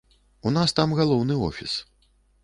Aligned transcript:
У 0.49 0.53
нас 0.55 0.71
там 0.79 0.95
галоўны 0.99 1.37
офіс. 1.49 1.73